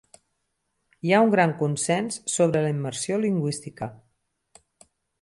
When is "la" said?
2.65-2.75